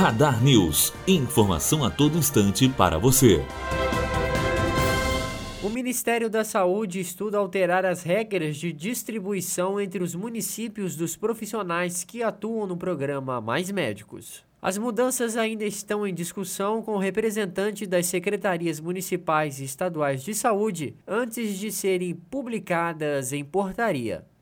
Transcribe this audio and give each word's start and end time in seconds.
Radar 0.00 0.42
News. 0.42 0.94
Informação 1.06 1.84
a 1.84 1.90
todo 1.90 2.16
instante 2.16 2.66
para 2.70 2.96
você. 2.96 3.44
O 5.62 5.68
Ministério 5.68 6.30
da 6.30 6.42
Saúde 6.42 7.00
estuda 7.00 7.36
alterar 7.36 7.84
as 7.84 8.02
regras 8.02 8.56
de 8.56 8.72
distribuição 8.72 9.78
entre 9.78 10.02
os 10.02 10.14
municípios 10.14 10.96
dos 10.96 11.16
profissionais 11.16 12.02
que 12.02 12.22
atuam 12.22 12.66
no 12.66 12.78
programa 12.78 13.42
Mais 13.42 13.70
Médicos. 13.70 14.42
As 14.62 14.78
mudanças 14.78 15.36
ainda 15.36 15.66
estão 15.66 16.06
em 16.06 16.14
discussão 16.14 16.80
com 16.80 16.92
o 16.92 16.98
representante 16.98 17.84
das 17.84 18.06
secretarias 18.06 18.80
municipais 18.80 19.60
e 19.60 19.64
estaduais 19.64 20.24
de 20.24 20.32
saúde 20.32 20.96
antes 21.06 21.58
de 21.58 21.70
serem 21.70 22.14
publicadas 22.14 23.34
em 23.34 23.44
portaria. 23.44 24.24